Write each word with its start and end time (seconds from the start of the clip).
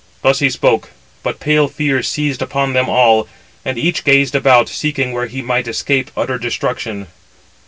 Thus 0.23 0.39
he 0.39 0.49
spoke; 0.49 0.89
but 1.21 1.39
pale 1.39 1.67
fear 1.67 2.01
seized 2.01 2.41
upon 2.41 2.73
them 2.73 2.89
all, 2.89 3.27
and 3.63 3.77
each 3.77 4.03
gazed 4.03 4.33
about, 4.33 4.67
[seeking] 4.67 5.11
where 5.13 5.27
he 5.27 5.43
might 5.43 5.67
escape 5.67 6.09
utter 6.17 6.39
destruction. 6.39 7.05